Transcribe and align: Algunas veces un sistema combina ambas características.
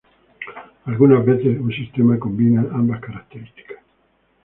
Algunas 0.85 1.23
veces 1.23 1.59
un 1.59 1.71
sistema 1.71 2.17
combina 2.17 2.61
ambas 2.73 2.99
características. 3.01 3.77